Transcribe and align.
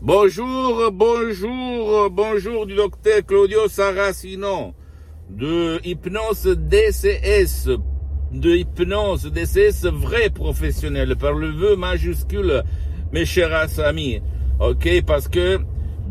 Bonjour, 0.00 0.90
bonjour, 0.92 2.08
bonjour 2.10 2.66
du 2.66 2.76
docteur 2.76 3.24
Claudio 3.26 3.68
Saracino 3.68 4.72
de 5.28 5.80
Hypnose 5.84 6.56
DCS, 6.56 7.68
de 8.32 8.56
Hypnose 8.56 9.24
DCS 9.32 9.86
vrai 9.90 10.30
professionnel 10.30 11.16
par 11.16 11.32
le 11.32 11.48
vœu 11.50 11.74
majuscule, 11.76 12.62
mes 13.12 13.24
chers 13.26 13.80
amis. 13.80 14.20
Ok, 14.60 14.88
parce 15.04 15.26
que 15.28 15.58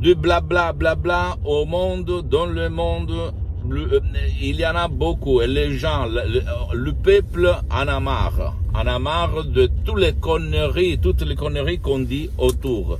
de 0.01 0.13
blabla 0.13 0.73
blabla 0.73 1.37
au 1.45 1.65
monde, 1.65 2.27
dans 2.29 2.45
le 2.45 2.69
monde, 2.69 3.33
le- 3.69 4.01
il 4.41 4.59
y 4.59 4.65
en 4.67 4.75
a 4.75 4.87
beaucoup. 4.89 5.41
Et 5.41 5.47
les 5.47 5.77
gens, 5.77 6.05
le, 6.07 6.41
le 6.73 6.91
peuple 6.93 7.55
en 7.71 7.87
a 7.87 7.99
marre. 8.01 8.55
En 8.75 8.85
a 8.85 8.99
marre 8.99 9.45
de 9.45 9.69
toutes 9.85 9.99
les 9.99 10.13
conneries, 10.13 10.99
toutes 10.99 11.21
les 11.21 11.35
conneries 11.35 11.79
qu'on 11.79 11.99
dit 11.99 12.29
autour. 12.37 12.99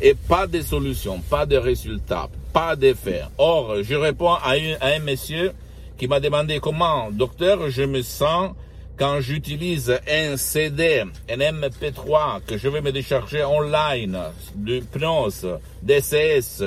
Et 0.00 0.14
pas 0.14 0.46
de 0.46 0.60
solution, 0.62 1.20
pas 1.28 1.44
de 1.46 1.56
résultat, 1.56 2.28
pas 2.52 2.76
d'effet. 2.76 3.22
Or, 3.36 3.82
je 3.82 3.94
réponds 3.94 4.32
à, 4.34 4.52
un- 4.52 4.76
à 4.80 4.94
un 4.94 5.00
monsieur 5.00 5.52
qui 5.96 6.06
m'a 6.06 6.20
demandé 6.20 6.60
comment, 6.60 7.10
docteur, 7.10 7.68
je 7.70 7.82
me 7.82 8.02
sens 8.02 8.52
quand 8.96 9.20
j'utilise 9.20 9.92
un 10.08 10.36
CD, 10.36 11.02
un 11.28 11.36
MP3 11.38 12.40
que 12.46 12.56
je 12.58 12.68
vais 12.68 12.80
me 12.80 12.92
décharger 12.92 13.44
online, 13.44 14.18
d'hypnose, 14.54 15.46
DCS, 15.82 16.62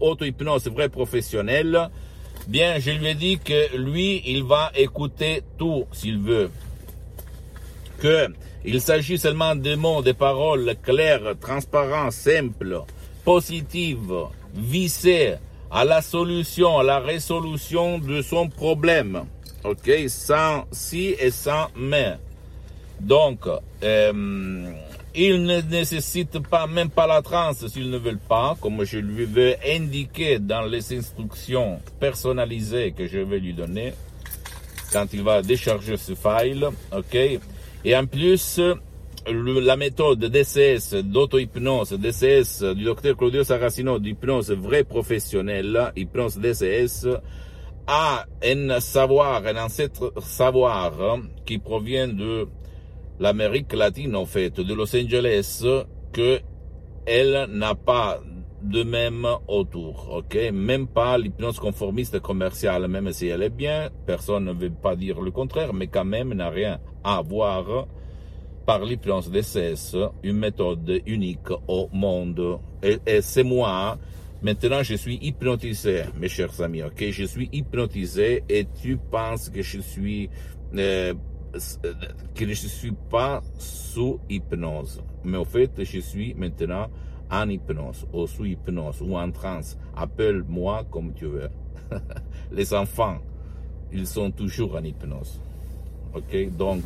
auto-hypnose 0.00 0.68
vrai 0.68 0.88
professionnel, 0.88 1.88
bien, 2.46 2.78
je 2.78 2.90
lui 2.92 3.08
ai 3.08 3.14
dit 3.14 3.38
que 3.38 3.76
lui, 3.76 4.22
il 4.26 4.44
va 4.44 4.70
écouter 4.76 5.42
tout 5.58 5.86
s'il 5.92 6.18
veut. 6.18 6.50
Que 8.00 8.28
il 8.64 8.80
s'agit 8.80 9.18
seulement 9.18 9.54
de 9.54 9.74
mots, 9.74 10.02
de 10.02 10.12
paroles 10.12 10.74
claires, 10.82 11.34
transparentes, 11.40 12.12
simples, 12.12 12.82
positives, 13.24 14.24
vissées 14.54 15.34
à 15.70 15.84
la 15.84 16.02
solution, 16.02 16.78
à 16.78 16.82
la 16.82 16.98
résolution 16.98 17.98
de 17.98 18.22
son 18.22 18.48
problème. 18.48 19.24
Ok, 19.64 19.90
sans 20.08 20.64
si 20.72 21.14
et 21.18 21.30
sans 21.30 21.68
mais. 21.76 22.16
Donc, 23.00 23.40
euh, 23.82 24.72
il 25.14 25.42
ne 25.42 25.60
nécessite 25.60 26.38
pas, 26.48 26.66
même 26.66 26.90
pas 26.90 27.06
la 27.06 27.22
transe 27.22 27.66
s'ils 27.66 27.90
ne 27.90 27.98
veulent 27.98 28.18
pas, 28.18 28.56
comme 28.60 28.84
je 28.84 28.98
lui 28.98 29.24
vais 29.24 29.58
indiquer 29.66 30.38
dans 30.38 30.62
les 30.62 30.96
instructions 30.96 31.80
personnalisées 32.00 32.92
que 32.92 33.06
je 33.06 33.18
vais 33.18 33.38
lui 33.38 33.52
donner 33.52 33.92
quand 34.92 35.06
il 35.12 35.22
va 35.22 35.42
décharger 35.42 35.96
ce 35.96 36.14
file, 36.14 36.68
ok. 36.96 37.40
Et 37.84 37.96
en 37.96 38.06
plus, 38.06 38.60
la 39.26 39.76
méthode 39.76 40.24
DCS, 40.24 40.96
d'auto-hypnose, 41.04 41.92
DCS 41.92 42.74
du 42.74 42.84
docteur 42.84 43.16
Claudio 43.16 43.44
Saracino, 43.44 43.98
d'hypnose 43.98 44.50
vrai 44.52 44.84
professionnel, 44.84 45.92
hypnose 45.96 46.38
DCS, 46.38 47.06
a 47.86 48.26
un 48.44 48.80
savoir, 48.80 49.46
un 49.46 49.64
ancêtre 49.64 50.12
savoir 50.20 51.00
hein, 51.00 51.22
qui 51.46 51.58
provient 51.58 52.08
de 52.08 52.48
l'Amérique 53.20 53.72
latine, 53.72 54.16
en 54.16 54.26
fait, 54.26 54.60
de 54.60 54.74
Los 54.74 54.94
Angeles, 54.94 55.64
que 56.12 56.40
elle 57.06 57.46
n'a 57.50 57.74
pas 57.74 58.20
de 58.62 58.82
même 58.82 59.26
autour, 59.46 60.08
ok? 60.10 60.50
Même 60.52 60.88
pas 60.88 61.16
l'hypnose 61.16 61.58
conformiste 61.58 62.20
commerciale, 62.20 62.88
même 62.88 63.12
si 63.12 63.28
elle 63.28 63.42
est 63.42 63.50
bien, 63.50 63.88
personne 64.06 64.44
ne 64.44 64.52
veut 64.52 64.70
pas 64.70 64.96
dire 64.96 65.20
le 65.20 65.30
contraire, 65.30 65.72
mais 65.72 65.86
quand 65.86 66.04
même 66.04 66.34
n'a 66.34 66.50
rien 66.50 66.78
à 67.04 67.22
voir 67.22 67.86
par 68.68 68.84
l'hypnose 68.84 69.30
DCS, 69.30 69.96
une 70.22 70.36
méthode 70.36 71.00
unique 71.06 71.50
au 71.66 71.88
monde. 71.90 72.58
Et, 72.82 72.98
c'est 73.22 73.42
moi, 73.42 73.96
maintenant 74.42 74.82
je 74.82 74.94
suis 74.94 75.18
hypnotisé, 75.22 76.02
mes 76.20 76.28
chers 76.28 76.60
amis, 76.60 76.82
ok? 76.82 77.10
Je 77.10 77.24
suis 77.24 77.48
hypnotisé 77.50 78.44
et 78.46 78.66
tu 78.82 78.98
penses 78.98 79.48
que 79.48 79.62
je 79.62 79.80
suis, 79.80 80.28
euh, 80.76 81.14
que 82.34 82.46
je 82.46 82.52
suis 82.52 82.92
pas 83.10 83.42
sous 83.56 84.20
hypnose. 84.28 85.02
Mais 85.24 85.38
au 85.38 85.46
fait, 85.46 85.70
je 85.82 86.00
suis 86.00 86.34
maintenant 86.34 86.88
en 87.30 87.48
hypnose, 87.48 88.06
ou 88.12 88.26
sous 88.26 88.44
hypnose, 88.44 89.00
ou 89.00 89.16
en 89.16 89.30
transe. 89.30 89.78
Appelle-moi 89.96 90.84
comme 90.90 91.14
tu 91.14 91.24
veux. 91.24 91.48
Les 92.52 92.74
enfants, 92.74 93.18
ils 93.92 94.06
sont 94.06 94.30
toujours 94.30 94.76
en 94.76 94.84
hypnose. 94.84 95.40
Ok? 96.14 96.56
Donc, 96.56 96.84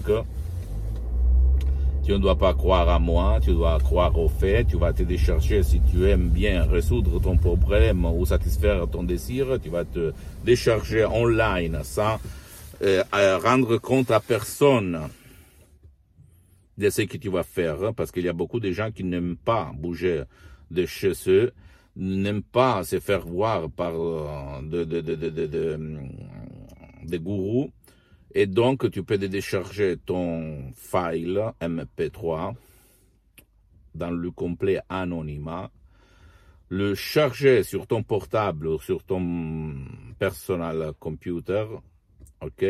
tu 2.04 2.12
ne 2.12 2.18
dois 2.18 2.36
pas 2.36 2.52
croire 2.52 2.88
à 2.88 2.98
moi, 2.98 3.38
tu 3.40 3.52
dois 3.52 3.78
croire 3.78 4.18
aux 4.18 4.28
faits, 4.28 4.66
tu 4.68 4.76
vas 4.76 4.92
te 4.92 5.04
décharger 5.04 5.62
si 5.62 5.80
tu 5.80 6.08
aimes 6.08 6.30
bien 6.30 6.64
résoudre 6.64 7.20
ton 7.20 7.36
problème 7.36 8.04
ou 8.04 8.26
satisfaire 8.26 8.88
ton 8.88 9.04
désir, 9.04 9.58
tu 9.62 9.68
vas 9.68 9.84
te 9.84 10.12
décharger 10.44 11.04
online 11.04 11.78
sans 11.84 12.18
euh, 12.82 13.04
rendre 13.38 13.78
compte 13.78 14.10
à 14.10 14.18
personne 14.18 14.98
de 16.76 16.90
ce 16.90 17.02
que 17.02 17.18
tu 17.18 17.28
vas 17.28 17.44
faire, 17.44 17.84
hein, 17.84 17.92
parce 17.92 18.10
qu'il 18.10 18.24
y 18.24 18.28
a 18.28 18.32
beaucoup 18.32 18.58
de 18.58 18.72
gens 18.72 18.90
qui 18.90 19.04
n'aiment 19.04 19.36
pas 19.36 19.70
bouger 19.72 20.24
de 20.72 20.86
chez 20.86 21.12
eux, 21.28 21.52
n'aiment 21.94 22.42
pas 22.42 22.82
se 22.82 22.98
faire 22.98 23.24
voir 23.24 23.70
par 23.70 23.92
euh, 23.94 24.60
gourous, 27.18 27.70
et 28.34 28.46
donc 28.46 28.90
tu 28.90 29.02
peux 29.02 29.18
décharger 29.18 29.96
ton 30.04 30.72
file 30.74 31.52
MP3 31.60 32.54
dans 33.94 34.10
le 34.10 34.30
complet 34.30 34.80
anonymat, 34.88 35.70
le 36.68 36.94
charger 36.94 37.62
sur 37.62 37.86
ton 37.86 38.02
portable 38.02 38.66
ou 38.68 38.80
sur 38.80 39.04
ton 39.04 39.74
personnel 40.18 40.92
computer, 40.98 41.66
ok, 42.40 42.64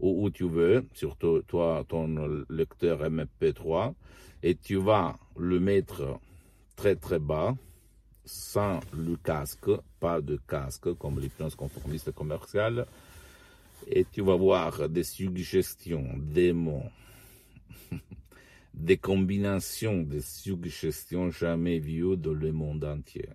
ou 0.00 0.24
où 0.24 0.30
tu 0.30 0.46
veux, 0.48 0.84
sur 0.92 1.16
to- 1.16 1.42
toi, 1.42 1.84
ton 1.88 2.44
lecteur 2.50 3.00
MP3, 3.02 3.94
et 4.42 4.56
tu 4.56 4.76
vas 4.76 5.16
le 5.38 5.58
mettre 5.60 6.18
très 6.76 6.96
très 6.96 7.18
bas, 7.18 7.54
sans 8.24 8.80
le 8.92 9.16
casque, 9.16 9.70
pas 10.00 10.20
de 10.20 10.38
casque 10.46 10.92
comme 10.94 11.18
l'hypnose 11.18 11.54
conformiste 11.54 12.12
commerciale, 12.12 12.86
et 13.86 14.06
tu 14.10 14.22
vas 14.22 14.36
voir 14.36 14.88
des 14.88 15.04
suggestions, 15.04 16.06
des 16.18 16.52
mots, 16.52 16.90
des 18.74 18.96
combinations 18.96 20.02
de 20.02 20.20
suggestions 20.20 21.30
jamais 21.30 21.78
vues 21.78 22.16
dans 22.16 22.32
le 22.32 22.52
monde 22.52 22.84
entier. 22.84 23.28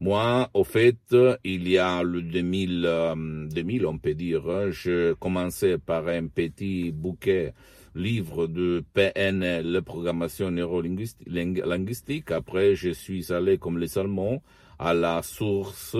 Moi, 0.00 0.50
au 0.54 0.64
fait, 0.64 1.14
il 1.44 1.68
y 1.68 1.78
a 1.78 2.02
le 2.02 2.20
2000, 2.20 2.84
euh, 2.84 3.46
2000 3.48 3.86
on 3.86 3.98
peut 3.98 4.14
dire, 4.14 4.70
je 4.70 5.14
commençais 5.14 5.78
par 5.78 6.08
un 6.08 6.26
petit 6.26 6.90
bouquet 6.90 7.54
livre 7.94 8.46
de 8.46 8.82
PNL, 8.92 9.80
programmation 9.82 10.50
neurolinguistique. 10.50 12.30
Après, 12.32 12.74
je 12.74 12.90
suis 12.90 13.32
allé 13.32 13.58
comme 13.58 13.78
les 13.78 13.96
Allemands 13.96 14.42
à 14.78 14.94
la 14.94 15.22
source 15.22 15.96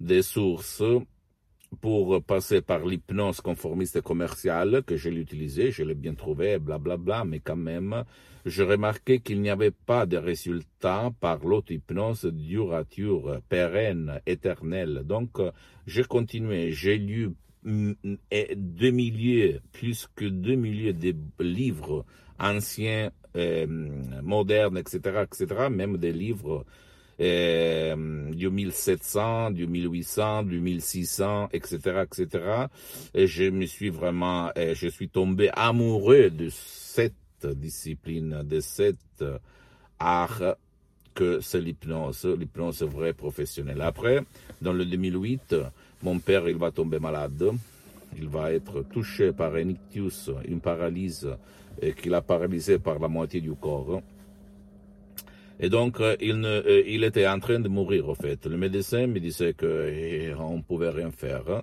des 0.00 0.22
sources 0.22 0.82
pour 1.80 2.22
passer 2.22 2.62
par 2.62 2.84
l'hypnose 2.84 3.40
conformiste 3.40 4.00
commerciale 4.00 4.82
que 4.84 4.96
je 4.96 5.08
l'ai 5.08 5.20
utilisé, 5.20 5.70
je 5.70 5.84
l'ai 5.84 5.94
bien 5.94 6.14
trouvé, 6.14 6.58
blablabla, 6.58 6.96
bla, 6.96 7.24
mais 7.24 7.40
quand 7.40 7.56
même, 7.56 8.04
je 8.44 8.62
remarquais 8.62 9.20
qu'il 9.20 9.40
n'y 9.40 9.50
avait 9.50 9.70
pas 9.70 10.06
de 10.06 10.16
résultat 10.16 11.10
par 11.20 11.44
l'auto-hypnose 11.44 12.26
durature, 12.26 13.40
pérenne, 13.48 14.20
éternelle. 14.26 15.02
Donc, 15.04 15.38
j'ai 15.86 16.04
continué, 16.04 16.72
j'ai 16.72 16.98
lu 16.98 17.30
mm, 17.62 17.92
deux 18.56 18.90
milliers, 18.90 19.60
plus 19.72 20.08
que 20.16 20.24
deux 20.24 20.56
milliers 20.56 20.92
de 20.92 21.14
livres 21.38 22.04
anciens, 22.38 23.10
euh, 23.36 23.66
modernes, 24.22 24.78
etc., 24.78 25.22
etc., 25.22 25.68
même 25.70 25.98
des 25.98 26.12
livres 26.12 26.64
euh, 27.20 28.30
du 28.32 28.48
1700, 28.48 29.50
du 29.50 29.66
1800, 29.66 30.44
du 30.44 30.60
1600, 30.60 31.48
etc., 31.52 32.04
etc. 32.04 32.44
Et 33.14 33.26
je 33.26 33.44
me 33.44 33.66
suis 33.66 33.90
vraiment, 33.90 34.50
euh, 34.56 34.74
je 34.74 34.88
suis 34.88 35.08
tombé 35.08 35.50
amoureux 35.52 36.30
de 36.30 36.48
cette 36.50 37.14
discipline, 37.42 38.42
de 38.44 38.60
cet 38.60 39.24
art 39.98 40.56
que 41.14 41.40
c'est 41.40 41.60
l'hypnose, 41.60 42.24
l'hypnose 42.24 42.82
vraie 42.82 43.12
professionnelle. 43.12 43.80
Après, 43.82 44.20
dans 44.62 44.72
le 44.72 44.84
2008, 44.84 45.56
mon 46.02 46.18
père, 46.18 46.48
il 46.48 46.56
va 46.56 46.70
tomber 46.70 46.98
malade. 46.98 47.50
Il 48.16 48.28
va 48.28 48.52
être 48.52 48.82
touché 48.82 49.32
par 49.32 49.54
un 49.54 49.68
ictus, 49.68 50.30
une 50.48 50.60
paralyse 50.60 51.28
et 51.80 51.92
qui 51.92 52.08
l'a 52.08 52.22
paralysé 52.22 52.78
par 52.78 52.98
la 52.98 53.08
moitié 53.08 53.40
du 53.40 53.52
corps. 53.52 54.02
Et 55.62 55.68
donc, 55.68 56.00
euh, 56.00 56.16
il, 56.20 56.40
ne, 56.40 56.48
euh, 56.48 56.82
il 56.86 57.04
était 57.04 57.28
en 57.28 57.38
train 57.38 57.60
de 57.60 57.68
mourir, 57.68 58.08
en 58.08 58.14
fait. 58.14 58.46
Le 58.46 58.56
médecin 58.56 59.06
me 59.06 59.20
disait 59.20 59.52
qu'on 59.52 59.66
eh, 59.66 60.32
ne 60.32 60.62
pouvait 60.62 60.88
rien 60.88 61.10
faire. 61.10 61.62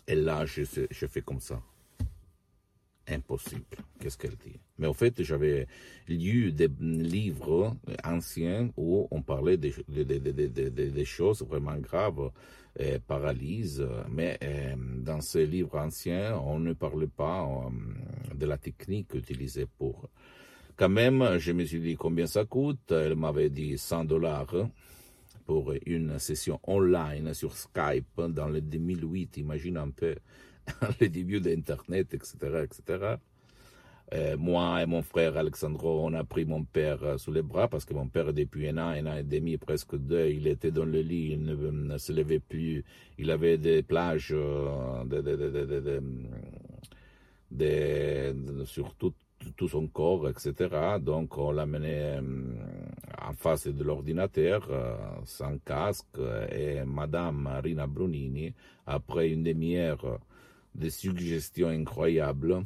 Et 0.07 0.15
là, 0.15 0.45
je 0.45 0.63
fais 0.63 1.21
comme 1.21 1.39
ça 1.39 1.61
impossible. 3.09 3.63
Qu'est-ce 3.99 4.17
qu'elle 4.17 4.37
dit? 4.37 4.59
Mais 4.77 4.87
en 4.87 4.93
fait, 4.93 5.21
j'avais 5.23 5.67
lu 6.07 6.51
des 6.51 6.69
livres 6.79 7.75
anciens 8.03 8.69
où 8.77 9.07
on 9.11 9.21
parlait 9.21 9.57
des, 9.57 11.05
choses 11.05 11.43
vraiment 11.43 11.77
graves, 11.77 12.31
euh, 12.79 12.99
paralyse, 13.05 13.85
mais 14.09 14.37
euh, 14.43 14.75
dans 14.77 15.21
ces 15.21 15.45
livres 15.45 15.77
anciens, 15.77 16.37
on 16.37 16.59
ne 16.59 16.73
parlait 16.73 17.07
pas 17.07 17.43
euh, 17.43 18.35
de 18.35 18.45
la 18.45 18.57
technique 18.57 19.13
utilisée 19.15 19.65
pour. 19.77 20.09
Quand 20.75 20.89
même, 20.89 21.37
je 21.39 21.51
me 21.51 21.65
suis 21.65 21.81
dit 21.81 21.95
combien 21.95 22.25
ça 22.25 22.45
coûte. 22.45 22.91
Elle 22.91 23.15
m'avait 23.15 23.49
dit 23.49 23.77
100 23.77 24.05
dollars 24.05 24.53
pour 25.45 25.73
une 25.85 26.19
session 26.19 26.59
online 26.67 27.33
sur 27.33 27.57
Skype 27.57 28.21
dans 28.29 28.47
le 28.47 28.61
2008. 28.61 29.37
Imagine 29.37 29.77
un 29.77 29.89
peu 29.89 30.15
les 30.99 31.09
débuts 31.09 31.41
d'Internet, 31.41 32.13
etc., 32.13 32.63
etc. 32.63 33.17
Euh, 34.11 34.37
moi 34.37 34.81
et 34.81 34.87
mon 34.87 35.03
frère 35.03 35.37
Alexandro, 35.37 36.03
on 36.03 36.13
a 36.13 36.23
pris 36.23 36.43
mon 36.43 36.63
père 36.63 37.03
euh, 37.03 37.17
sous 37.19 37.31
les 37.31 37.43
bras 37.43 37.67
parce 37.67 37.85
que 37.85 37.93
mon 37.93 38.07
père, 38.07 38.33
depuis 38.33 38.67
un 38.67 38.77
an, 38.79 38.87
un 38.87 39.05
an 39.05 39.15
et 39.17 39.23
demi, 39.23 39.57
presque 39.57 39.95
deux, 39.97 40.29
il 40.29 40.47
était 40.47 40.71
dans 40.71 40.85
le 40.85 41.01
lit, 41.01 41.33
il 41.33 41.43
ne, 41.43 41.97
se 41.99 42.11
levait 42.11 42.39
plus. 42.39 42.83
Il 43.19 43.29
avait 43.29 43.59
des 43.59 43.83
plages 43.83 44.33
euh, 44.33 45.03
de, 47.51 48.65
sur 48.65 48.95
tout, 48.95 49.13
tout, 49.55 49.67
son 49.67 49.87
corps, 49.87 50.27
etc. 50.27 50.97
Donc, 50.99 51.37
on 51.37 51.51
l'a 51.51 51.67
mené 51.67 52.19
en 53.21 53.33
face 53.33 53.67
de 53.67 53.83
l'ordinateur, 53.83 54.69
sans 55.25 55.57
casque, 55.59 56.19
et 56.51 56.83
Madame 56.85 57.49
Rina 57.63 57.87
Brunini, 57.87 58.53
après 58.85 59.29
une 59.29 59.43
demi-heure, 59.43 60.19
des 60.75 60.89
suggestions 60.89 61.69
incroyables. 61.69 62.65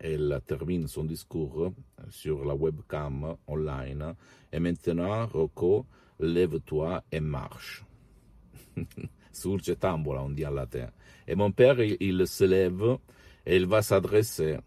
Elle 0.00 0.40
termine 0.46 0.86
son 0.86 1.04
discours 1.04 1.72
sur 2.08 2.44
la 2.44 2.54
webcam 2.54 3.36
online. 3.46 4.14
Et 4.52 4.60
maintenant, 4.60 5.26
Rocco, 5.26 5.86
lève-toi 6.20 7.02
et 7.10 7.20
marche. 7.20 7.84
Surge 9.32 9.76
tambola, 9.78 10.22
on 10.22 10.30
dit 10.30 10.46
en 10.46 10.50
latin. 10.50 10.88
Et 11.26 11.34
mon 11.34 11.50
père, 11.50 11.80
il, 11.80 12.26
se 12.26 12.44
lève 12.44 12.98
et 13.44 13.56
il 13.56 13.66
va 13.66 13.82
s'adresser 13.82 14.58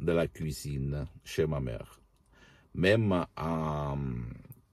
de 0.00 0.12
la 0.12 0.26
cuisine 0.26 1.06
chez 1.24 1.46
ma 1.46 1.60
mère. 1.60 2.00
Même 2.74 3.24
en, 3.36 3.98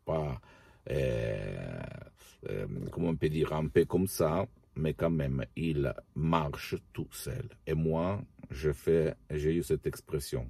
pas, 0.06 0.42
euh, 0.90 1.82
euh, 2.50 2.68
comment 2.92 3.10
on 3.10 3.16
peut 3.16 3.30
dire, 3.30 3.54
un 3.54 3.68
peu 3.68 3.86
comme 3.86 4.08
ça, 4.08 4.46
mais 4.76 4.94
quand 4.94 5.10
même, 5.10 5.46
il 5.56 5.94
marche 6.16 6.76
tout 6.94 7.12
seul. 7.12 7.50
Et 7.68 7.74
moi, 7.74 8.22
je 8.50 8.72
fais, 8.72 9.16
j'ai 9.30 9.56
eu 9.56 9.64
cette 9.64 9.88
expression. 9.88 10.50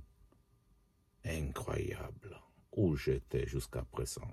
Incroyable. 1.25 2.37
Où 2.75 2.95
j'étais 2.95 3.45
jusqu'à 3.45 3.83
présent. 3.83 4.27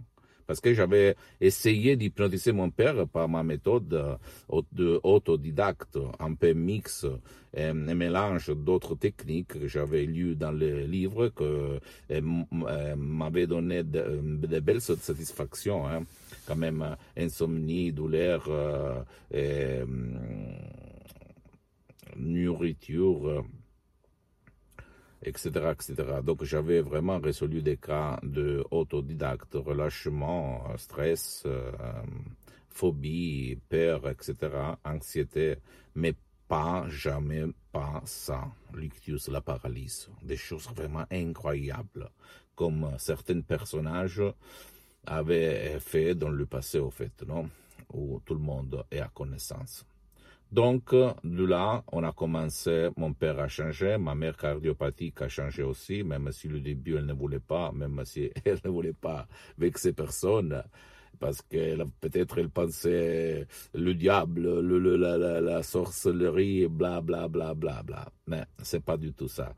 Parce 0.50 0.60
que 0.60 0.74
j'avais 0.74 1.14
essayé 1.40 1.94
d'hypnotiser 1.94 2.50
mon 2.50 2.70
père 2.70 3.06
par 3.06 3.28
ma 3.28 3.44
méthode 3.44 4.18
euh, 4.50 4.98
autodidacte, 5.04 5.96
un 6.18 6.34
peu 6.34 6.54
mix, 6.54 7.06
un 7.56 7.74
mélange 7.74 8.50
d'autres 8.56 8.96
techniques 8.96 9.60
que 9.60 9.68
j'avais 9.68 10.06
lues 10.06 10.34
dans 10.34 10.50
les 10.50 10.88
livres, 10.88 11.28
que 11.28 11.78
euh, 12.10 12.20
euh, 12.68 12.96
m'avaient 12.96 13.46
donné 13.46 13.84
de, 13.84 14.58
belles 14.58 14.80
satisfactions. 14.80 15.86
Hein 15.86 16.02
quand 16.46 16.56
même 16.56 16.82
euh, 16.82 16.94
insomnie, 17.16 17.92
douleur, 17.92 18.44
euh, 18.48 19.02
et, 19.30 19.82
nourriture, 22.16 23.44
etc., 25.22 25.50
euh, 25.56 25.72
etc. 25.72 25.94
Donc 26.24 26.44
j'avais 26.44 26.80
vraiment 26.80 27.18
résolu 27.18 27.62
des 27.62 27.76
cas 27.76 28.18
de 28.22 28.64
autodidacte, 28.70 29.54
relâchement, 29.54 30.64
stress, 30.76 31.46
phobie, 32.68 33.58
peur, 33.68 34.08
etc., 34.08 34.34
anxiété, 34.84 35.56
mais 35.94 36.14
pas 36.48 36.84
jamais 36.88 37.44
pas 37.70 38.02
ça, 38.04 38.48
l'ictus, 38.74 39.28
la 39.28 39.40
paralysie, 39.40 40.08
des 40.22 40.36
choses 40.36 40.68
vraiment 40.74 41.04
incroyables, 41.10 42.10
comme 42.56 42.90
certains 42.98 43.40
personnages 43.40 44.22
avait 45.10 45.78
fait 45.80 46.14
dans 46.14 46.30
le 46.30 46.46
passé, 46.46 46.78
au 46.78 46.90
fait, 46.90 47.22
non 47.26 47.48
où 47.92 48.20
tout 48.24 48.34
le 48.34 48.40
monde 48.40 48.84
est 48.90 49.00
à 49.00 49.10
connaissance. 49.12 49.84
Donc, 50.52 50.92
de 50.92 51.44
là, 51.44 51.84
on 51.92 52.02
a 52.02 52.12
commencé, 52.12 52.88
mon 52.96 53.12
père 53.12 53.38
a 53.38 53.46
changé, 53.46 53.98
ma 53.98 54.16
mère 54.16 54.36
cardiopathique 54.36 55.22
a 55.22 55.28
changé 55.28 55.62
aussi, 55.62 56.02
même 56.02 56.30
si 56.32 56.48
le 56.48 56.60
début, 56.60 56.96
elle 56.96 57.06
ne 57.06 57.12
voulait 57.12 57.38
pas, 57.38 57.70
même 57.70 58.00
si 58.04 58.30
elle 58.44 58.58
ne 58.64 58.70
voulait 58.70 58.92
pas 58.92 59.28
vexer 59.58 59.92
personne, 59.92 60.62
parce 61.20 61.42
que 61.42 61.84
peut-être 62.00 62.38
elle 62.38 62.48
pensait 62.48 63.46
le 63.74 63.94
diable, 63.94 64.60
le, 64.60 64.96
la, 64.96 65.18
la, 65.18 65.40
la, 65.40 65.62
sorcellerie, 65.62 66.66
bla, 66.66 67.00
bla, 67.00 67.28
bla, 67.28 67.54
bla, 67.54 67.82
bla. 67.84 68.08
Mais 68.26 68.42
c'est 68.60 68.84
pas 68.84 68.96
du 68.96 69.12
tout 69.12 69.28
ça. 69.28 69.54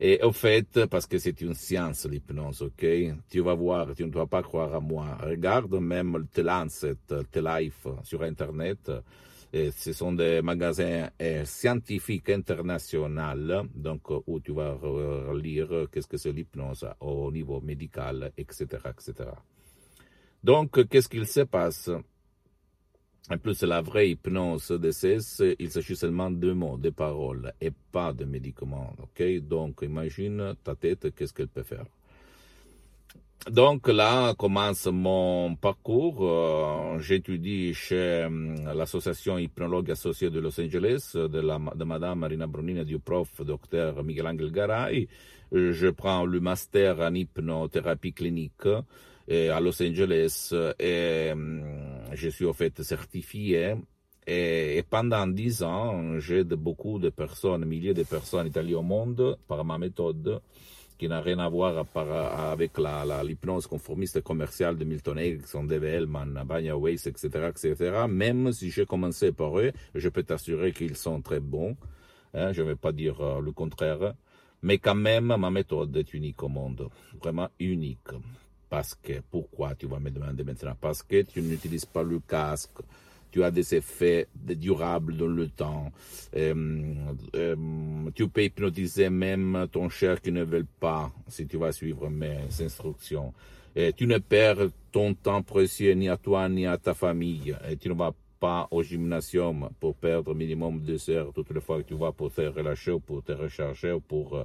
Et 0.00 0.20
au 0.22 0.32
fait, 0.32 0.86
parce 0.86 1.06
que 1.06 1.18
c'est 1.18 1.40
une 1.40 1.54
science, 1.54 2.06
l'hypnose, 2.06 2.62
ok? 2.62 2.84
Tu 3.28 3.40
vas 3.40 3.54
voir, 3.54 3.94
tu 3.94 4.04
ne 4.04 4.10
dois 4.10 4.26
pas 4.26 4.42
croire 4.42 4.74
à 4.74 4.80
moi. 4.80 5.16
Regarde 5.20 5.74
même 5.74 6.26
The 6.32 6.38
Lancet, 6.38 6.96
The 7.06 7.36
Life 7.36 7.86
sur 8.02 8.22
Internet. 8.22 8.90
Et 9.52 9.70
ce 9.70 9.92
sont 9.92 10.12
des 10.12 10.42
magasins 10.42 11.10
euh, 11.22 11.44
scientifiques 11.44 12.28
internationaux, 12.30 13.68
donc 13.72 14.10
où 14.26 14.40
tu 14.40 14.52
vas 14.52 14.76
lire 15.32 15.86
qu'est-ce 15.92 16.08
que 16.08 16.16
c'est 16.16 16.32
l'hypnose 16.32 16.84
au 16.98 17.30
niveau 17.30 17.60
médical, 17.60 18.32
etc., 18.36 18.66
etc. 18.90 19.30
Donc, 20.42 20.88
qu'est-ce 20.88 21.08
qu'il 21.08 21.26
se 21.28 21.42
passe? 21.42 21.88
En 23.30 23.38
plus, 23.38 23.62
la 23.62 23.80
vraie 23.80 24.10
hypnose 24.10 24.70
DCS, 24.70 25.42
il 25.58 25.70
s'agit 25.70 25.96
seulement 25.96 26.30
de 26.30 26.52
mots, 26.52 26.76
de 26.76 26.90
paroles, 26.90 27.54
et 27.58 27.70
pas 27.90 28.12
de 28.12 28.26
médicaments. 28.26 28.94
Ok, 29.02 29.22
donc 29.38 29.80
imagine 29.82 30.54
ta 30.62 30.74
tête, 30.74 31.14
qu'est-ce 31.14 31.32
qu'elle 31.32 31.48
peut 31.48 31.62
faire? 31.62 31.86
Donc 33.50 33.88
là 33.88 34.34
commence 34.34 34.86
mon 34.86 35.54
parcours. 35.56 36.18
Euh, 36.22 36.98
J'étudie 36.98 37.74
chez 37.74 38.24
euh, 38.24 38.74
l'association 38.74 39.36
hypnologue 39.36 39.90
associée 39.90 40.30
de 40.30 40.40
Los 40.40 40.58
Angeles, 40.58 41.12
de, 41.14 41.40
la, 41.40 41.58
de 41.74 41.84
Madame 41.84 42.20
Marina 42.20 42.46
Brunini 42.46 42.80
et 42.80 42.84
du 42.86 42.98
prof 42.98 43.28
Dr 43.40 44.02
Miguel 44.02 44.28
Angel 44.28 44.50
Garay. 44.50 45.08
Je 45.52 45.88
prends 45.88 46.24
le 46.24 46.40
master 46.40 47.00
en 47.00 47.14
hypnothérapie 47.14 48.14
clinique 48.14 48.66
à 48.66 49.60
Los 49.60 49.82
Angeles 49.82 50.52
hum, 50.52 51.62
je 52.14 52.28
suis 52.28 52.46
en 52.46 52.52
fait 52.52 52.82
certifié 52.82 53.74
et, 54.26 54.82
pendant 54.88 55.26
dix 55.26 55.62
ans, 55.62 56.18
j'aide 56.18 56.54
beaucoup 56.54 56.98
de 56.98 57.10
personnes, 57.10 57.64
milliers 57.66 57.94
de 57.94 58.04
personnes 58.04 58.46
établies 58.46 58.74
au 58.74 58.82
monde 58.82 59.38
par 59.46 59.64
ma 59.64 59.76
méthode 59.76 60.40
qui 60.96 61.08
n'a 61.08 61.20
rien 61.20 61.38
à 61.40 61.48
voir 61.48 61.84
avec 62.52 62.78
l'hypnose 62.78 63.66
conformiste 63.66 64.22
commerciale 64.22 64.78
de 64.78 64.84
Milton 64.84 65.18
Erickson, 65.18 65.68
Hellman, 65.68 66.42
Banya 66.46 66.76
Weiss, 66.76 67.06
etc., 67.06 67.50
etc. 67.50 68.06
Même 68.08 68.52
si 68.52 68.70
j'ai 68.70 68.86
commencé 68.86 69.32
par 69.32 69.58
eux, 69.58 69.72
je 69.94 70.08
peux 70.08 70.22
t'assurer 70.22 70.72
qu'ils 70.72 70.96
sont 70.96 71.20
très 71.20 71.40
bons. 71.40 71.76
Hein, 72.32 72.52
je 72.52 72.62
ne 72.62 72.68
vais 72.68 72.76
pas 72.76 72.92
dire 72.92 73.20
euh, 73.20 73.40
le 73.40 73.52
contraire. 73.52 74.14
Mais 74.62 74.78
quand 74.78 74.94
même, 74.94 75.34
ma 75.36 75.50
méthode 75.50 75.96
est 75.96 76.14
unique 76.14 76.42
au 76.42 76.48
monde. 76.48 76.88
Vraiment 77.20 77.48
unique. 77.58 78.08
Parce 78.74 78.96
que, 78.96 79.20
pourquoi 79.30 79.76
tu 79.76 79.86
vas 79.86 80.00
me 80.00 80.10
demander 80.10 80.42
maintenant? 80.42 80.74
Parce 80.80 81.00
que 81.00 81.22
tu 81.22 81.40
n'utilises 81.40 81.84
pas 81.84 82.02
le 82.02 82.18
casque, 82.18 82.80
tu 83.30 83.44
as 83.44 83.52
des 83.52 83.72
effets 83.72 84.26
durables 84.34 85.16
dans 85.16 85.28
le 85.28 85.46
temps. 85.46 85.92
Euh, 86.34 86.92
euh, 87.36 87.54
tu 88.16 88.26
peux 88.26 88.42
hypnotiser 88.42 89.10
même 89.10 89.68
ton 89.70 89.88
cher 89.88 90.20
qui 90.20 90.32
ne 90.32 90.42
veut 90.42 90.66
pas, 90.80 91.12
si 91.28 91.46
tu 91.46 91.56
vas 91.56 91.70
suivre 91.70 92.10
mes 92.10 92.48
instructions. 92.60 93.32
Et 93.76 93.92
tu 93.92 94.08
ne 94.08 94.18
perds 94.18 94.70
ton 94.90 95.14
temps 95.14 95.42
précieux 95.42 95.92
ni 95.92 96.08
à 96.08 96.16
toi 96.16 96.48
ni 96.48 96.66
à 96.66 96.76
ta 96.76 96.94
famille. 96.94 97.56
Et 97.70 97.76
tu 97.76 97.88
ne 97.88 97.94
vas 97.94 98.12
pas 98.40 98.66
au 98.72 98.82
gymnasium 98.82 99.68
pour 99.78 99.94
perdre 99.94 100.34
minimum 100.34 100.80
deux 100.80 101.08
heures 101.10 101.32
toutes 101.32 101.52
les 101.52 101.60
fois 101.60 101.80
que 101.80 101.86
tu 101.86 101.94
vas 101.94 102.10
pour 102.10 102.32
te 102.32 102.40
relâcher 102.40 102.90
ou 102.90 102.98
pour 102.98 103.22
te 103.22 103.30
recharger 103.30 103.92
ou 103.92 104.00
pour 104.00 104.44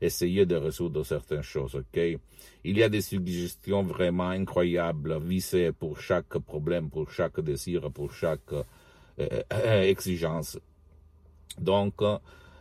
essayer 0.00 0.46
de 0.46 0.56
résoudre 0.56 1.04
certaines 1.04 1.42
choses, 1.42 1.74
ok? 1.74 2.18
Il 2.64 2.78
y 2.78 2.82
a 2.82 2.88
des 2.88 3.00
suggestions 3.00 3.82
vraiment 3.82 4.28
incroyables, 4.28 5.18
visées 5.20 5.72
pour 5.72 6.00
chaque 6.00 6.38
problème, 6.38 6.90
pour 6.90 7.10
chaque 7.10 7.40
désir, 7.40 7.90
pour 7.90 8.12
chaque 8.12 8.52
euh, 8.52 8.62
euh, 9.52 9.82
exigence. 9.82 10.58
Donc, 11.58 12.02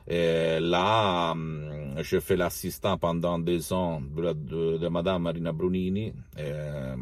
euh, 0.10 0.60
là, 0.60 1.32
hum, 1.32 1.96
je 2.02 2.20
fais 2.20 2.38
l'assistant 2.38 2.98
pendant 2.98 3.38
deux 3.40 3.74
ans 3.74 4.02
de, 4.02 4.78
de, 4.78 4.88
Madame 4.88 5.24
Marina 5.24 5.52
Brunini, 5.52 6.14
euh, 6.40 6.96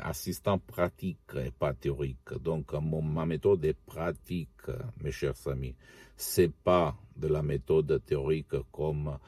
assistant 0.00 0.58
pratique 0.58 1.34
et 1.36 1.50
pas 1.50 1.74
théorique. 1.74 2.32
Donc, 2.40 2.72
mon, 2.72 3.02
ma 3.02 3.26
méthode 3.26 3.64
est 3.64 3.76
pratique, 3.86 4.68
mes 5.02 5.12
chers 5.12 5.46
amis. 5.46 5.74
C'est 6.16 6.52
pas 6.52 6.94
de 7.16 7.28
la 7.28 7.42
méthode 7.42 8.02
théorique 8.04 8.54
comme 8.70 9.18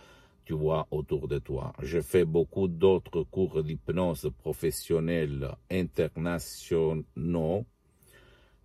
tu 0.45 0.53
vois 0.53 0.87
autour 0.91 1.27
de 1.29 1.39
toi. 1.39 1.73
Je 1.83 2.01
fais 2.01 2.25
beaucoup 2.25 2.69
d'autres 2.69 3.23
cours 3.25 3.63
d'hypnose 3.63 4.31
professionnels 4.39 5.51
internationaux 5.71 7.65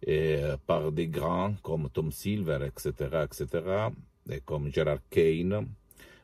euh, 0.07 0.57
par 0.65 0.91
des 0.91 1.07
grands 1.07 1.55
comme 1.61 1.89
Tom 1.89 2.11
Silver, 2.11 2.59
etc., 2.65 3.25
etc., 3.25 3.89
et 4.31 4.41
comme 4.41 4.71
Gerard 4.71 4.99
Kane, 5.09 5.67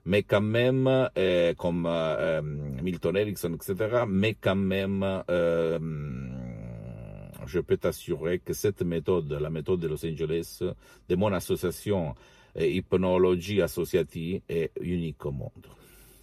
mais 0.05 0.24
quand 0.24 0.41
même, 0.41 1.09
euh, 1.17 1.53
comme 1.55 1.85
euh, 1.88 2.41
Milton 2.41 3.17
Erickson, 3.17 3.53
etc., 3.53 4.03
mais 4.07 4.35
quand 4.35 4.55
même, 4.55 5.24
je 7.47 7.59
peux 7.59 7.77
t'assurer 7.77 8.39
que 8.39 8.53
cette 8.53 8.81
méthode, 8.81 9.31
la 9.31 9.50
méthode 9.50 9.79
de 9.79 9.88
Los 9.88 10.05
Angeles, 10.05 10.62
de 11.09 11.15
mon 11.15 11.33
association 11.33 12.15
hypnologie 12.57 13.62
associative 13.62 14.41
est 14.47 14.71
unique 14.79 15.25
au 15.25 15.31
monde. 15.31 15.67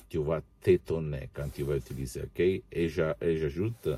Tu 0.09 0.19
vas 0.19 0.41
t'étonner 0.61 1.29
quand 1.33 1.49
tu 1.53 1.63
vas 1.63 1.77
utiliser, 1.77 2.23
ok? 2.23 2.41
Et 2.41 2.89
j'ajoute, 2.89 3.89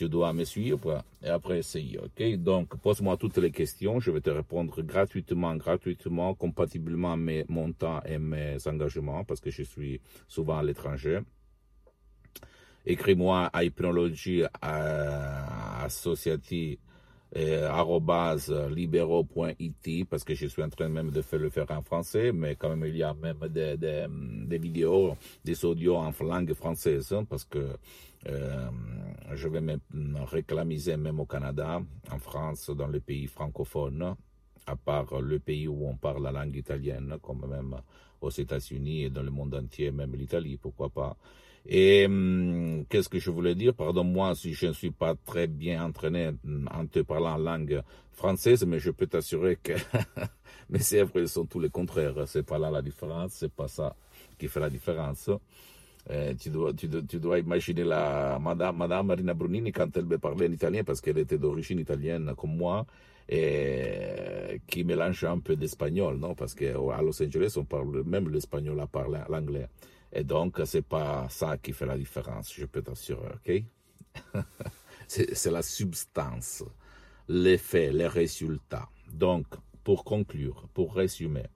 tu 0.00 0.08
dois 0.08 0.32
me 0.32 0.44
suivre 0.44 1.04
et 1.22 1.28
après 1.28 1.58
essayer, 1.58 1.98
ok? 1.98 2.36
Donc, 2.36 2.74
pose-moi 2.80 3.18
toutes 3.18 3.36
les 3.36 3.50
questions, 3.50 4.00
je 4.00 4.10
vais 4.10 4.22
te 4.22 4.30
répondre 4.30 4.80
gratuitement, 4.80 5.54
gratuitement, 5.56 6.34
compatiblement 6.34 7.12
à 7.12 7.16
mon 7.16 7.72
temps 7.72 8.00
et 8.06 8.16
mes 8.16 8.56
engagements, 8.66 9.24
parce 9.24 9.40
que 9.40 9.50
je 9.50 9.62
suis 9.62 10.00
souvent 10.26 10.56
à 10.56 10.62
l'étranger. 10.62 11.18
Écris-moi 12.86 13.50
à 13.52 13.62
hypnologie 13.62 14.44
associative 15.84 16.78
euh, 16.80 16.89
libéraux.it 18.70 20.08
parce 20.08 20.24
que 20.24 20.34
je 20.34 20.46
suis 20.46 20.62
en 20.62 20.68
train 20.68 20.88
même 20.88 21.10
de 21.10 21.22
faire 21.22 21.38
le 21.38 21.50
faire 21.50 21.70
en 21.70 21.82
français, 21.82 22.32
mais 22.32 22.56
quand 22.56 22.74
même 22.74 22.88
il 22.88 22.96
y 22.96 23.02
a 23.02 23.14
même 23.14 23.38
des, 23.48 23.76
des, 23.76 24.06
des 24.08 24.58
vidéos, 24.58 25.16
des 25.44 25.64
audios 25.64 25.96
en 25.96 26.12
langue 26.22 26.54
française 26.54 27.12
hein, 27.12 27.24
parce 27.24 27.44
que 27.44 27.76
euh, 28.28 28.70
je 29.32 29.48
vais 29.48 29.60
me 29.60 29.78
réclamiser 30.24 30.96
même 30.96 31.20
au 31.20 31.26
Canada, 31.26 31.80
en 32.10 32.18
France, 32.18 32.70
dans 32.70 32.88
les 32.88 33.00
pays 33.00 33.26
francophones, 33.26 34.14
à 34.66 34.76
part 34.76 35.20
le 35.20 35.38
pays 35.38 35.68
où 35.68 35.86
on 35.86 35.96
parle 35.96 36.22
la 36.22 36.32
langue 36.32 36.56
italienne, 36.56 37.16
comme 37.22 37.46
même 37.48 37.76
aux 38.20 38.30
États-Unis 38.30 39.04
et 39.04 39.10
dans 39.10 39.22
le 39.22 39.30
monde 39.30 39.54
entier, 39.54 39.90
même 39.90 40.14
l'Italie, 40.14 40.58
pourquoi 40.58 40.90
pas. 40.90 41.16
Et 41.66 42.06
hum, 42.06 42.84
qu'est-ce 42.88 43.08
que 43.08 43.18
je 43.18 43.30
voulais 43.30 43.54
dire? 43.54 43.74
Pardonne-moi 43.74 44.34
si 44.34 44.54
je 44.54 44.66
ne 44.66 44.72
suis 44.72 44.90
pas 44.90 45.14
très 45.14 45.46
bien 45.46 45.84
entraîné 45.84 46.30
en 46.72 46.86
te 46.86 47.00
parlant 47.00 47.34
en 47.34 47.38
langue 47.38 47.82
française, 48.12 48.64
mais 48.66 48.78
je 48.78 48.90
peux 48.90 49.06
t'assurer 49.06 49.56
que 49.62 49.72
mes 50.70 50.78
sèvres 50.78 51.24
sont 51.26 51.46
tous 51.46 51.60
les 51.60 51.70
contraires. 51.70 52.14
C'est 52.26 52.42
pas 52.42 52.58
là 52.58 52.70
la 52.70 52.82
différence, 52.82 53.32
c'est 53.32 53.52
pas 53.52 53.68
ça 53.68 53.94
qui 54.38 54.48
fait 54.48 54.60
la 54.60 54.70
différence. 54.70 55.30
Euh, 56.10 56.34
tu, 56.34 56.50
dois, 56.50 57.38
imaginer 57.38 57.84
la 57.84 58.38
Madame, 58.40 58.76
Madame 58.76 59.06
Marina 59.06 59.34
Brunini 59.34 59.70
quand 59.70 59.94
elle 59.96 60.06
me 60.06 60.18
parlait 60.18 60.48
en 60.48 60.52
italien, 60.52 60.82
parce 60.82 61.00
qu'elle 61.00 61.18
était 61.18 61.38
d'origine 61.38 61.78
italienne 61.78 62.32
comme 62.36 62.56
moi, 62.56 62.86
et 63.28 64.60
qui 64.66 64.82
mélange 64.82 65.24
un 65.24 65.38
peu 65.38 65.56
d'espagnol, 65.56 66.16
non? 66.16 66.34
Parce 66.34 66.54
qu'à 66.54 66.72
Los 66.72 67.22
Angeles, 67.22 67.54
on 67.56 67.64
parle 67.64 68.02
même 68.04 68.28
l'espagnol 68.30 68.80
à 68.80 68.86
parler 68.86 69.20
l'anglais. 69.28 69.66
Et 70.12 70.24
donc, 70.24 70.60
c'est 70.64 70.86
pas 70.86 71.28
ça 71.28 71.56
qui 71.58 71.72
fait 71.72 71.86
la 71.86 71.96
différence, 71.96 72.52
je 72.52 72.66
peux 72.66 72.82
t'assurer, 72.82 73.28
ok? 73.34 73.62
c'est 75.06 75.50
la 75.50 75.62
substance, 75.62 76.64
l'effet, 77.28 77.92
les 77.92 78.08
résultats. 78.08 78.88
Donc, 79.12 79.46
pour 79.84 80.04
conclure, 80.04 80.68
pour 80.74 80.94
résumer, 80.94 81.46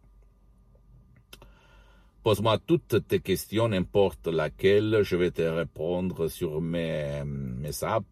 pose-moi 2.23 2.58
toutes 2.58 3.06
tes 3.08 3.20
questions, 3.20 3.68
n'importe 3.68 4.28
laquelle, 4.28 5.02
je 5.02 5.16
vais 5.16 5.32
te 5.32 5.42
répondre 5.42 6.28
sur 6.28 6.61
mes, 6.61 7.23
mes 7.25 7.82
apps, 7.82 8.06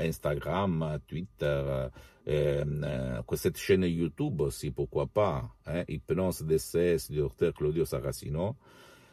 Instagram, 0.00 0.98
Twitter, 1.08 1.88
euh, 2.28 2.64
euh, 2.84 3.22
cette 3.34 3.58
chaîne 3.58 3.84
YouTube 3.84 4.40
aussi, 4.40 4.70
pourquoi 4.70 5.06
pas, 5.06 5.50
hein, 5.66 5.82
Hypnose 5.88 6.42
DCS 6.42 7.10
docteur 7.10 7.52
Claudio 7.52 7.84
Saracino 7.84 8.56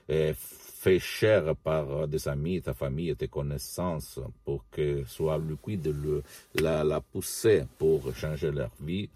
fait 0.08 1.00
cher 1.00 1.56
par 1.56 2.08
des 2.08 2.28
amis, 2.28 2.62
ta 2.62 2.74
famille 2.74 3.16
tes 3.16 3.28
connaissances 3.28 4.20
pour 4.44 4.66
que 4.70 5.04
soit 5.06 5.40
liquide 5.40 5.88
le, 5.88 6.22
la, 6.62 6.84
la 6.84 7.02
poussée 7.02 7.64
pour 7.78 8.16
changer 8.16 8.52
leur 8.52 8.72
vie. 8.80 9.10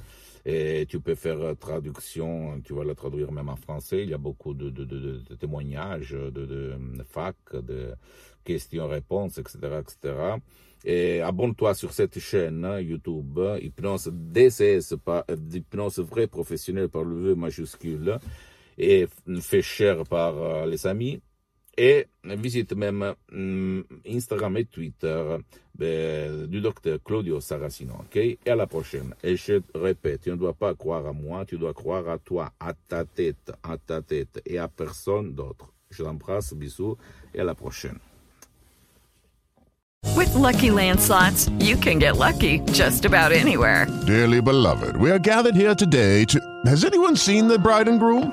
Et 0.49 0.87
tu 0.89 1.01
peux 1.01 1.17
faire 1.17 1.57
traduction, 1.59 2.61
tu 2.61 2.73
vas 2.73 2.85
la 2.85 2.95
traduire 2.95 3.33
même 3.33 3.49
en 3.49 3.57
français. 3.57 4.05
Il 4.05 4.11
y 4.11 4.15
a 4.15 4.19
beaucoup 4.19 4.55
de, 4.55 4.71
de, 4.71 4.85
de, 4.85 5.19
de 5.29 5.35
témoignages, 5.35 6.13
de, 6.13 6.79
fac, 7.09 7.35
de 7.53 7.93
questions-réponses, 8.45 9.39
etc., 9.39 9.59
etc. 9.81 10.15
Et 10.85 11.21
abonne-toi 11.21 11.75
sur 11.75 11.93
cette 11.93 12.21
chaîne 12.21 12.65
hein, 12.65 12.79
YouTube, 12.79 13.41
Hypnose 13.61 14.09
DCS, 14.13 14.95
pas 15.05 15.27
Hypnose 15.53 15.99
vrai 15.99 16.29
professionnel 16.29 16.89
par 16.91 17.03
le 17.03 17.17
V 17.17 17.35
majuscule, 17.35 18.21
et 18.79 19.09
fait 19.41 19.63
cher 19.63 20.05
par 20.05 20.41
euh, 20.41 20.67
les 20.67 20.87
amis. 20.87 21.21
Et 21.79 22.07
visite 22.25 22.73
même 22.75 23.15
mm, 23.31 23.81
Instagram 24.09 24.57
et 24.57 24.65
Twitter 24.65 25.37
du 25.79 26.61
docteur 26.61 26.99
Claudio 27.05 27.41
Saracino. 27.41 27.95
ok? 28.01 28.17
Et 28.17 28.39
à 28.47 28.57
la 28.57 28.67
prochaine. 28.67 29.15
Et 29.23 29.37
je 29.37 29.61
répète, 29.75 30.23
tu 30.23 30.31
ne 30.31 30.37
dois 30.37 30.55
pas 30.55 30.75
croire 30.75 31.07
à 31.07 31.13
moi, 31.13 31.45
tu 31.45 31.59
dois 31.59 31.75
croire 31.75 32.09
à 32.09 32.19
toi, 32.19 32.51
à 32.59 32.73
ta 32.89 33.05
tête, 33.05 33.53
à 33.63 33.77
ta 33.77 34.01
tête 34.01 34.41
et 34.47 34.59
à 34.59 34.69
personne 34.69 35.35
d'autre. 35.35 35.71
Je 35.91 36.03
t'embrasse, 36.03 36.55
bisous 36.55 36.97
et 37.35 37.41
à 37.41 37.45
la 37.45 37.55
prochaine. 37.55 37.99
With 40.15 40.35
lucky 40.35 40.71
landslots, 40.71 41.51
you 41.61 41.77
can 41.77 41.99
get 41.99 42.17
lucky 42.17 42.61
just 42.73 43.05
about 43.05 43.33
anywhere. 43.33 43.87
Dearly 44.07 44.41
beloved, 44.41 44.97
we 44.97 45.11
are 45.11 45.19
gathered 45.19 45.55
here 45.55 45.75
today 45.75 46.25
to. 46.27 46.41
Has 46.65 46.85
anyone 46.85 47.17
seen 47.17 47.49
the 47.49 47.59
bride 47.59 47.87
and 47.89 47.99
groom? 48.01 48.33